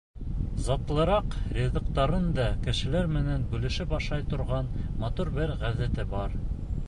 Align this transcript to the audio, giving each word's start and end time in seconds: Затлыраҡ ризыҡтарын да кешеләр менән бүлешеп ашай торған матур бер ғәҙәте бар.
Затлыраҡ 0.67 1.35
ризыҡтарын 1.57 2.23
да 2.39 2.45
кешеләр 2.69 3.11
менән 3.19 3.45
бүлешеп 3.53 3.93
ашай 3.99 4.25
торған 4.33 4.73
матур 5.05 5.33
бер 5.39 5.57
ғәҙәте 5.65 6.07
бар. 6.15 6.35